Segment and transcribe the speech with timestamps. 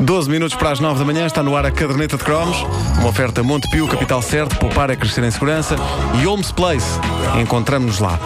[0.00, 2.56] 12 minutos para as 9 da manhã, está no ar a caderneta de cromos.
[2.98, 5.76] Uma oferta Montepio, capital certo, poupar é crescer em segurança.
[6.20, 6.98] E Holmes Place.
[7.40, 8.18] Encontramos-nos lá.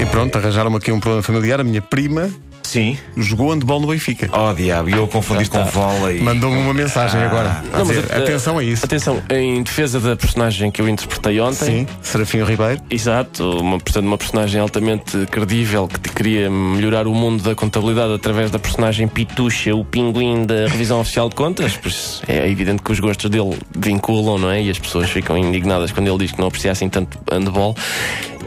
[0.00, 1.60] E pronto, arranjaram-me aqui um problema familiar.
[1.60, 2.30] A minha prima
[2.74, 2.98] Sim.
[3.16, 4.28] jogou handball no Benfica.
[4.32, 6.20] Oh, diabo, eu confundi com vôlei.
[6.20, 7.26] Mandou-me uma mensagem Ah.
[7.26, 7.48] agora.
[7.72, 8.84] a Não, mas, dizer, eh, atenção a isso.
[8.84, 11.54] Atenção, em defesa da personagem que eu interpretei ontem.
[11.64, 12.80] Sim, Serafim Ribeiro.
[12.90, 18.12] Exato, uma, portanto, uma personagem altamente credível que te queria melhorar o mundo da contabilidade
[18.12, 21.76] através da personagem Pitucha, o pinguim da revisão oficial de contas.
[21.80, 24.60] Pois é evidente que os gostos dele vinculam, não é?
[24.60, 27.76] E as pessoas ficam indignadas quando ele diz que não aprecia assim tanto handball.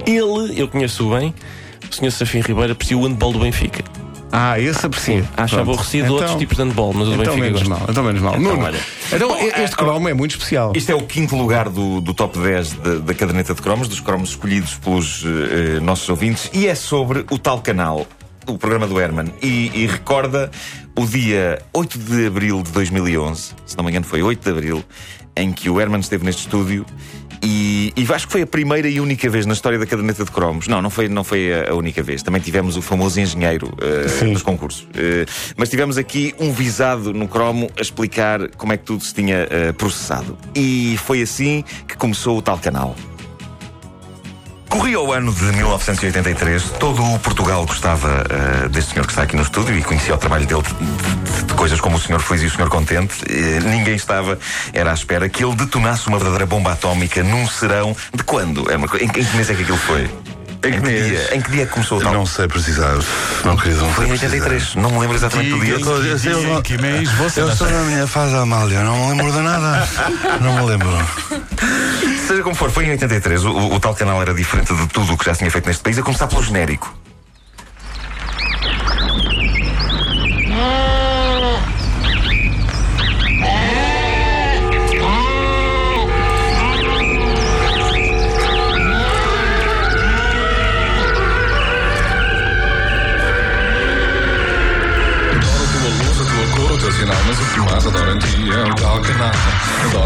[0.06, 1.34] Ele, eu conheço bem,
[1.90, 2.12] o Sr.
[2.12, 3.84] Safim Ribeiro aprecia o handball do Benfica.
[4.32, 5.24] Ah, esse aprecia.
[5.38, 5.72] Acha Pronto.
[5.72, 7.76] aborrecido outros tipos de handball, mas o Então Benfica menos gosta.
[7.76, 8.36] mal, então menos mal.
[8.38, 8.80] Então, Nuno, olha.
[9.14, 10.74] então, Bom, este é- cromo é muito especial.
[10.76, 14.00] Isto é o quinto lugar do, do top 10 da, da caderneta de cromos, dos
[14.02, 18.06] cromos escolhidos pelos eh, nossos ouvintes, e é sobre o tal canal,
[18.46, 19.32] o programa do Herman.
[19.42, 20.52] E, e recorda
[20.96, 24.84] o dia 8 de abril de 2011, se não me engano foi 8 de abril,
[25.36, 26.86] em que o Herman esteve neste estúdio.
[27.42, 30.32] E, e acho que foi a primeira e única vez na história da caderneta de
[30.32, 30.68] cromos.
[30.68, 32.24] Não, não foi, não foi a, única vez.
[32.24, 34.88] Também tivemos o famoso engenheiro eh, dos concursos.
[34.96, 39.14] Eh, mas tivemos aqui um visado no cromo a explicar como é que tudo se
[39.14, 40.38] tinha eh, processado.
[40.56, 42.96] E foi assim que começou o tal canal.
[44.70, 49.36] Corria o ano de 1983, todo o Portugal gostava eh, deste senhor que está aqui
[49.36, 52.44] no estúdio e conhecia o trabalho dele de, de- de coisas como o senhor Feliz
[52.44, 53.16] e o senhor Contente.
[53.30, 54.38] Eh, ninguém estava,
[54.74, 57.96] era à espera que ele detonasse uma verdadeira bomba atómica num serão.
[58.14, 58.70] De quando?
[58.72, 60.10] É uma em, em que mês é que aquilo foi?
[60.64, 61.06] Em que mês?
[61.08, 61.36] dia?
[61.36, 62.14] Em que dia é que começou o tal?
[62.14, 62.96] Não sei precisar,
[63.46, 65.74] não queria não Foi em sei 83, não me lembro exatamente do dia.
[65.76, 68.98] Eu, tô- eu, sei, eu, que mês você eu estou na minha fase Amália, não
[69.08, 69.88] me lembro de nada.
[70.42, 70.90] Não me lembro.
[72.28, 73.46] Seja como for, foi em 83.
[73.46, 75.66] O, o- o tal canal era diferente de tudo o que já se tinha feito
[75.68, 76.94] neste país, a começar pelo genérico.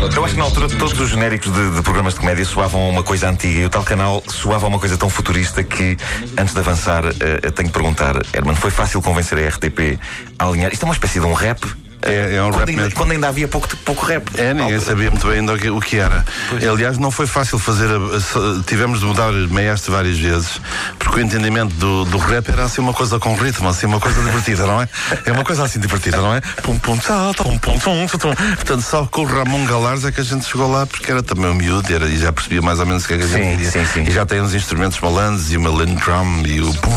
[0.02, 3.04] Eu acho que na altura todos os genéricos de, de programas de comédia soavam uma
[3.04, 5.96] coisa antiga e o tal canal soava uma coisa tão futurista que,
[6.38, 10.00] antes de avançar, eh, tenho que perguntar, Herman, foi fácil convencer a RTP
[10.40, 10.74] a alinhar?
[10.74, 11.62] Isto é uma espécie de um rap?
[12.04, 14.28] É- é um quando rap ainda, quando ainda havia pouco, pouco rap.
[14.38, 16.26] É, ninguém sabia muito bem ainda o que, o que era.
[16.72, 17.88] Aliás, não foi fácil fazer.
[17.92, 20.60] a- tivemos de mudar mestre várias vezes,
[20.98, 24.22] porque o entendimento do, do rap era assim uma coisa com ritmo, assim uma coisa
[24.22, 24.88] divertida, não é?
[25.26, 26.42] É uma coisa assim divertida, não é?
[26.64, 28.34] Pum, pum, salta, pum, pum, tum, tum.
[28.36, 31.50] Portanto, só com o Ramon Galares é que a gente chegou lá, porque era também
[31.52, 33.28] um miúdo e, era, e já percebia mais ou menos o que é que a
[33.28, 33.72] gente Sim, queria.
[33.72, 34.04] sim, sim.
[34.04, 36.92] E já tem uns instrumentos malandros e uma Lin Drum e o pum,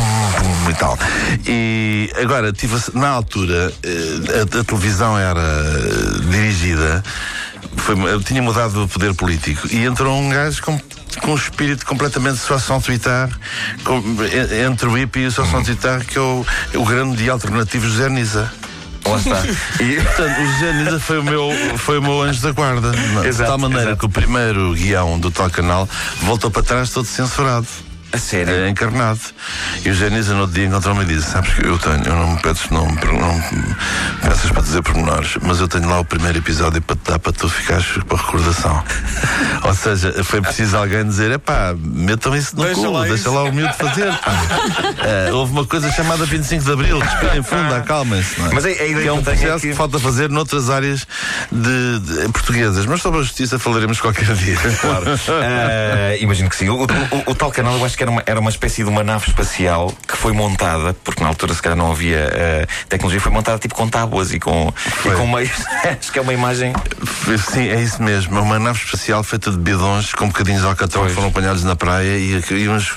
[0.71, 0.99] e tal.
[1.47, 7.03] E agora, tive, na altura, eh, a, a televisão era eh, dirigida,
[7.77, 10.81] foi, eu tinha mudado o poder político e entrou um gajo com,
[11.21, 13.28] com um espírito completamente soissons tuitar,
[13.84, 16.44] com, en- entre o hippie e o soissons tuitar, que é o,
[16.75, 18.50] o grande alternativo José Nisa.
[19.06, 19.43] Lá está.
[19.84, 22.91] E, Portanto, o José Nisa foi o meu, foi o meu anjo da guarda.
[22.91, 23.99] de Exato, tal maneira exato.
[23.99, 25.87] que o primeiro guião do tal canal
[26.22, 27.66] voltou para trás todo censurado.
[28.14, 28.52] A sério.
[28.54, 29.20] É encarnado.
[29.84, 32.32] E o Genisa no outro dia encontrou-me e disse: Sabes que eu tenho, eu não
[32.34, 33.75] me pedes, não, não me
[34.22, 37.32] peças para dizer pormenores, mas eu tenho lá o primeiro episódio para te dar para
[37.32, 38.84] tu ficares com a recordação.
[39.64, 43.32] Ou seja, foi preciso alguém dizer: Epá, metam isso no Deixa cu, lá deixa isso."
[43.34, 44.06] lá o miúdo fazer.
[44.19, 48.41] pá." Ah, houve uma coisa chamada 25 de Abril, respirem fundo, acalmem-se.
[48.41, 49.69] não Mas a ideia que é um é processo que...
[49.69, 51.06] que- falta fazer noutras áreas
[51.50, 52.86] de, de- portuguesas.
[52.86, 54.54] Mas sobre a justiça falaremos qualquer dia.
[54.84, 55.04] Claro.
[55.28, 56.69] Ah, imagino que sim.
[56.69, 59.03] O, o- o tal canal eu acho que era uma, era uma espécie de uma
[59.03, 63.32] nave espacial que foi montada, porque na altura se calhar não havia ah, tecnologia, foi
[63.32, 64.72] montada tipo com tábuas e com,
[65.06, 65.53] e com meios.
[65.98, 66.75] acho que é uma imagem.
[67.50, 68.37] Sim, é isso mesmo.
[68.37, 71.75] É uma nave espacial feita de bidões com bocadinhos de alcatrão que foram apanhados na
[71.75, 72.94] praia e, e uns,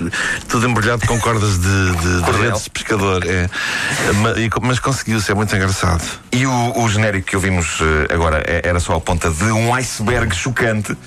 [0.49, 3.23] tudo embrulhado com cordas de, de, de redes de pescador.
[3.25, 3.49] É.
[4.61, 6.03] Mas conseguiu-se, é muito engraçado.
[6.31, 9.73] E o, o genérico que ouvimos eh, agora eh, era só a ponta de um
[9.73, 10.97] iceberg chocante.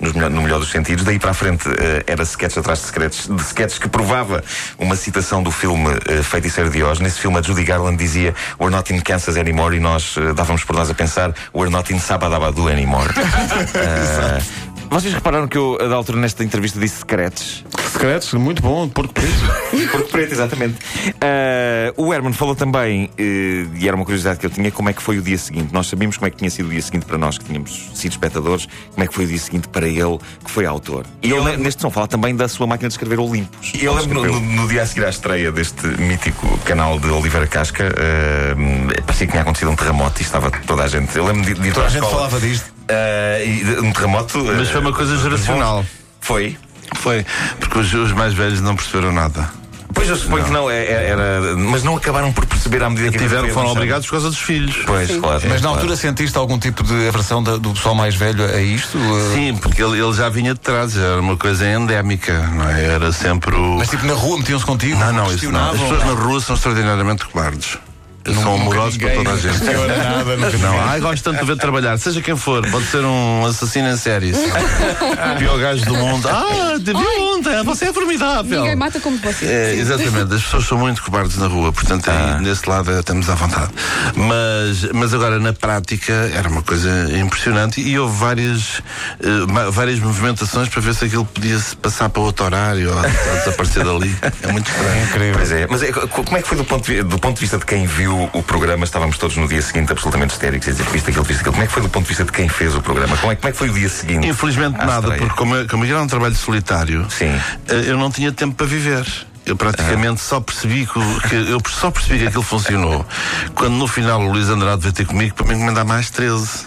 [0.00, 3.26] Melhor- no melhor dos sentidos, daí para a frente eh, era sketch atrás de sketches,
[3.28, 4.42] de sketches que provava
[4.78, 6.98] uma citação do filme uh, Feiticeiro de Oz.
[7.00, 10.64] Nesse filme a Judy Garland dizia We're not in Kansas anymore e nós eh, dávamos
[10.64, 13.12] por nós a pensar We're not in Sabadabadu anymore.
[13.76, 14.42] Eh,
[14.88, 17.64] Vocês repararam que eu, a da altura, nesta entrevista, disse secretos?
[17.92, 19.26] Secretos, muito bom, porco preto.
[19.90, 20.76] Porco preto, exatamente.
[20.76, 24.92] Uh, o Herman falou também, uh, e era uma curiosidade que eu tinha, como é
[24.92, 25.72] que foi o dia seguinte.
[25.72, 28.12] Nós sabíamos como é que tinha sido o dia seguinte para nós, que tínhamos sido
[28.12, 31.06] espectadores, como é que foi o dia seguinte para ele, que foi autor.
[31.22, 33.72] E ele, neste som, fala também da sua máquina de escrever Olimpos.
[33.74, 37.46] E eu lembro no, no, dia a seguir à estreia deste mítico canal de Oliveira
[37.46, 41.16] Casca, uh, parecia que tinha acontecido um terremoto e estava toda a gente.
[41.16, 42.75] Eu lembro de, de Toda a gente falava disto.
[42.88, 44.44] Uh, um terremoto.
[44.44, 45.84] Mas foi uma coisa geracional.
[46.20, 46.56] Foi.
[46.94, 47.26] Foi,
[47.58, 49.50] porque os, os mais velhos não perceberam nada.
[49.96, 50.44] Pois eu suponho não.
[50.44, 53.70] que não, é, é, era, mas não acabaram por perceber à medida que tiveram, foram
[53.70, 54.76] obrigados por causa dos filhos.
[54.84, 55.20] Pois, Sim.
[55.20, 55.42] claro.
[55.48, 58.98] Mas na altura sentiste algum tipo de aversão do pessoal mais velho a isto?
[59.32, 62.84] Sim, porque ele, ele já vinha de trás, era uma coisa endémica, não é?
[62.84, 63.78] Era sempre o.
[63.78, 64.98] Mas tipo na rua metiam-se contigo?
[64.98, 65.70] Não, não, isso não.
[65.70, 67.78] As pessoas na rua são extraordinariamente cobardes.
[68.26, 69.64] Não, são amorosos para toda a gente.
[69.64, 73.88] Nada, não, ai, gosto tanto de ver trabalhar, seja quem for, pode ser um assassino
[73.88, 74.32] em série.
[75.38, 76.28] Pior gajo do mundo.
[76.28, 78.60] Ah, te vi você é formidável.
[78.60, 79.46] Ninguém mata como você.
[79.46, 82.36] É, exatamente, as pessoas são muito cobardes na rua, portanto, ah.
[82.36, 83.70] aí, nesse lado estamos à vontade.
[84.14, 90.68] Mas, mas agora, na prática, era uma coisa impressionante e houve várias, uh, várias movimentações
[90.68, 94.16] para ver se aquilo podia se passar para outro horário ou, ou desaparecer dali.
[94.42, 94.90] É muito estranho.
[94.90, 95.34] É incrível.
[95.34, 97.58] Pois é, mas é, como é que foi do ponto, de, do ponto de vista
[97.58, 100.96] de quem viu o, programa, estávamos todos no dia seguinte absolutamente histéricos, a dizer que
[100.96, 101.52] isto, aquilo, isto, aquilo.
[101.52, 103.16] Como é que foi do ponto de vista de quem fez o programa?
[103.16, 104.26] Como é, como é que foi o dia seguinte?
[104.26, 105.18] Infelizmente nada, estreia?
[105.18, 107.38] porque como, como era um trabalho solitário, Sim.
[107.68, 109.06] Eh, eu não tinha tempo para viver.
[109.44, 110.24] Eu praticamente ah.
[110.24, 113.06] só percebi que, que, eu só percebi que aquilo funcionou
[113.54, 116.66] quando no final o Luís Andrade veio ter comigo para me encomendar mais 13.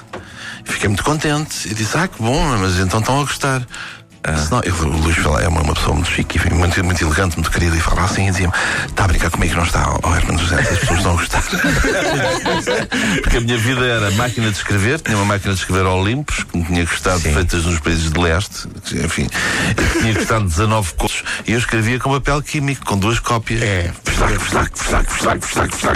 [0.63, 3.61] Fiquei muito contente e disse: Ah, que bom, mas então estão a gostar.
[4.23, 4.37] Ah.
[4.37, 7.75] Senão, eu, o Luís é uma, uma pessoa muito chique, muito, muito elegante, muito querida
[7.75, 8.53] e falava assim e dizia-me:
[8.87, 9.97] Está a brincar comigo, não está?
[10.03, 11.43] Oh, Herman José, as pessoas estão a gostar.
[13.23, 16.57] Porque a minha vida era máquina de escrever, tinha uma máquina de escrever Olimpos, que
[16.57, 17.33] me tinha gostado, Sim.
[17.33, 19.27] feitas nos países de leste, enfim,
[19.99, 23.61] tinha gostado de 19 contos, e eu escrevia com papel químico, com duas cópias.
[23.61, 23.91] É,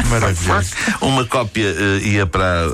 [0.09, 0.71] Maravilhoso.
[1.01, 2.71] Uma cópia uh, ia para,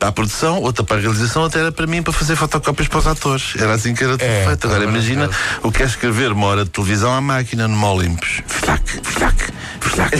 [0.00, 2.98] para a produção, outra para a realização, outra era para mim para fazer fotocópias para
[2.98, 3.52] os atores.
[3.58, 4.66] Era assim que era tudo é, feito.
[4.66, 5.28] Agora imagina é.
[5.62, 8.42] o que é escrever uma hora de televisão à máquina numa Olympus.
[8.46, 9.36] Flac, flac,
[9.80, 10.16] flac.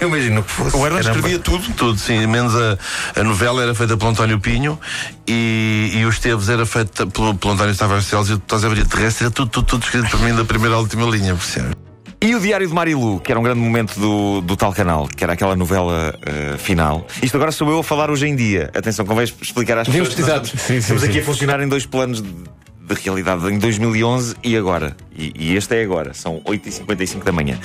[0.00, 0.74] Eu imagino que fosse.
[0.74, 1.70] O Herman escrevia tudo?
[1.74, 2.26] Tudo, sim.
[2.26, 2.78] Menos a,
[3.20, 4.80] a novela era feita pelo António Pinho
[5.28, 8.86] e, e o Esteves era feito pelo, pelo António Tavares Celos e o Tosé Maria
[8.86, 9.26] Terrestre.
[9.26, 11.89] Era tudo, tudo, tudo escrito para mim da primeira à última linha, percebe?
[12.22, 15.24] E o Diário de Marilu, que era um grande momento do, do tal canal, que
[15.24, 17.06] era aquela novela uh, final.
[17.22, 18.70] Isto agora sou eu a falar hoje em dia.
[18.74, 20.18] Atenção, convém explicar às pessoas.
[20.18, 20.48] Exato.
[20.48, 21.20] Sim, estamos sim, aqui sim.
[21.20, 24.94] a funcionar em dois planos de, de realidade, em 2011 e agora.
[25.16, 27.58] E, e, este é agora, são 8h55 da manhã.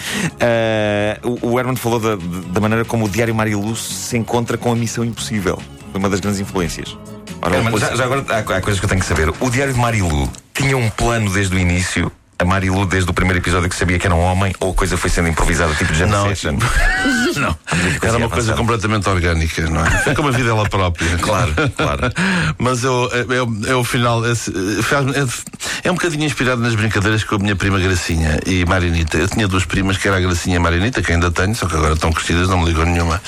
[1.21, 2.15] Uh, o, o Herman falou da,
[2.53, 5.61] da maneira como o Diário Marilu se encontra com a Missão Impossível.
[5.91, 6.97] Foi uma das grandes influências.
[7.41, 9.33] Ora, já, já, agora há, há coisas que eu tenho que saber.
[9.41, 13.39] O Diário de Marilu tinha um plano desde o início a Marilu desde o primeiro
[13.39, 16.05] episódio que sabia que era um homem ou a coisa foi sendo improvisada, tipo de
[16.05, 16.27] não,
[17.37, 17.57] não.
[18.01, 19.89] Era uma coisa completamente orgânica, não é?
[19.89, 21.07] Foi como a vida ela própria.
[21.19, 22.11] claro, claro.
[22.57, 24.25] Mas eu, é, é, é o final.
[24.25, 29.17] É, é, é, um bocadinho inspirado nas brincadeiras com a minha prima Gracinha e Marinita.
[29.17, 31.67] Eu tinha duas primas, que era a Gracinha e a Marinita, que ainda tenho, só
[31.67, 33.21] que agora estão crescidas, não me ligam nenhuma.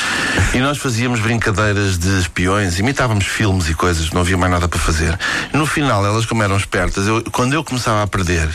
[0.54, 4.80] E nós fazíamos brincadeiras de espiões, imitávamos filmes e coisas, não havia mais nada para
[4.80, 5.18] fazer.
[5.54, 8.50] No final, elas, como eram espertas, eu, quando eu começava a perder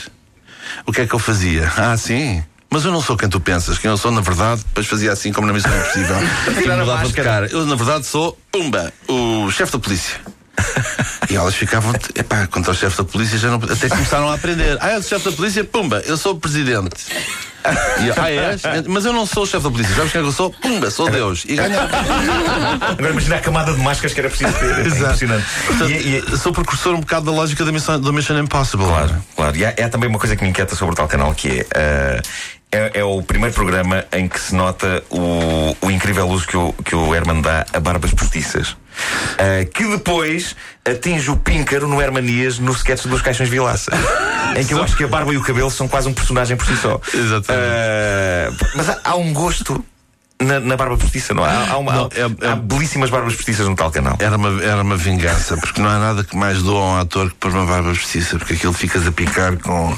[0.87, 1.71] o que é que eu fazia?
[1.77, 2.43] Ah, sim.
[2.71, 3.77] Mas eu não sou quem tu pensas.
[3.77, 6.17] Quem eu sou, na verdade, depois fazia assim como na Missão Impossível.
[6.65, 7.47] e mudava de cara.
[7.51, 10.19] Eu, na verdade, sou, pumba, o chefe da polícia.
[11.29, 14.79] e elas ficavam, epá, contra o chefe da polícia já não, até começaram a aprender.
[14.81, 15.63] Ah, é o chefe da polícia?
[15.65, 16.97] Pumba, eu sou o presidente.
[18.05, 18.63] Eu, ah, és?
[18.89, 20.51] Mas eu não sou o chefe da polícia, quem é que eu sou?
[20.51, 21.45] Pumba, sou Deus.
[21.47, 21.57] E.
[21.59, 24.79] Agora imagina a camada de máscaras que era preciso ter.
[24.79, 25.47] É impressionante.
[25.67, 26.39] Portanto, e, e...
[26.39, 28.87] Sou precursor um bocado da lógica da Mission, do Mission Impossible.
[28.87, 29.57] Claro, claro.
[29.57, 32.21] E há, há, também uma coisa que me inquieta sobre o tal canal que é.
[32.21, 36.57] Uh, é, é, o primeiro programa em que se nota o, o incrível uso que
[36.57, 38.75] o, que o Herman dá a barbas postiças.
[39.33, 43.91] Uh, que depois atinge o píncaro no Hermanias no sketch dos Caixões Vilaça.
[44.57, 46.67] em que eu acho que a barba e o cabelo são quase um personagem por
[46.67, 47.01] si só.
[47.13, 47.53] Exatamente.
[47.53, 49.85] Uh, mas há, há um gosto
[50.43, 51.71] na, na, barba postiça, não há?
[51.71, 54.17] Há, uma, não, é, há, é, belíssimas barbas postiças no tal canal.
[54.19, 57.31] Era uma, era uma vingança, porque não há nada que mais doa a um ator
[57.31, 59.97] que pôr uma barba postiça, porque aquilo ficas a picar com.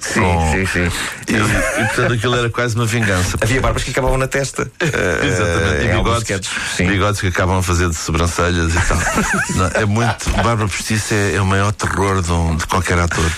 [0.00, 0.92] Sim, com, sim, sim.
[1.28, 3.38] E, e, portanto aquilo era quase uma vingança.
[3.40, 4.70] Havia barbas que acabavam na testa.
[4.80, 5.84] Exatamente.
[5.84, 8.98] E bigodes, bigodes que acabam a fazer de sobrancelhas e tal.
[9.56, 10.30] não, é muito.
[10.42, 13.30] Barba postiça é, é o maior terror de, um, de qualquer ator.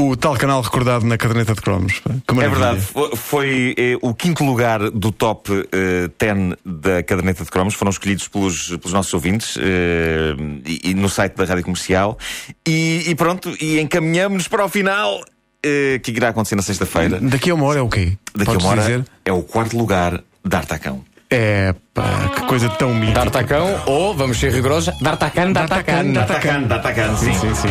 [0.00, 2.00] O tal canal recordado na caderneta de cromos.
[2.28, 7.50] É verdade, Fo- foi eh, o quinto lugar do top eh, 10 da caderneta de
[7.50, 10.34] cromos, foram escolhidos pelos, pelos nossos ouvintes eh,
[10.66, 12.18] e, e no site da Rádio Comercial.
[12.66, 15.20] E, e pronto, e encaminhamos-nos para o final,
[15.62, 17.20] eh, que irá acontecer na sexta-feira.
[17.20, 18.16] Daqui a uma hora é o quê?
[18.34, 19.04] Daqui a uma hora dizer?
[19.24, 21.04] é o quarto lugar da Artacão.
[21.32, 23.20] É pá, que coisa tão mítica.
[23.20, 26.12] D'Artacão ou, vamos ser rigorosos, D'Artacan, D'Artacan.
[26.12, 27.32] D'Artacão, D'Artacão, sim.
[27.34, 27.68] Sim, sim.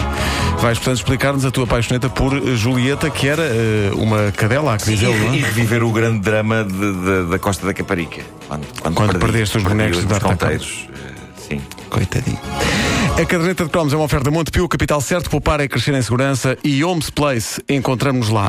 [0.60, 4.78] Vais, portanto, explicar-nos a tua paixoneta por eh, Julieta, que era eh, uma cadela, há
[4.78, 5.46] que E, não e é?
[5.46, 6.72] reviver o grande drama de-
[7.24, 8.22] de- da Costa da Caparica.
[8.48, 10.38] Quando, Quando perdeste os perdi bonecos os de D'Artacão.
[10.38, 10.88] conteiros.
[10.94, 11.10] eh,
[11.50, 11.62] Sim.
[11.90, 12.40] Coitadinho.
[13.22, 16.58] A caderneta de cromos é uma oferta Montepio, capital certo, poupar é crescer em segurança
[16.64, 17.62] e Homes Place.
[17.68, 18.48] Encontramos lá